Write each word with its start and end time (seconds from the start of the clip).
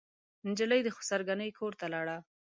نجلۍ 0.49 0.81
د 0.83 0.89
خسر 0.97 1.21
ګنې 1.27 1.49
کورته 1.57 1.85
لاړه. 1.93 2.17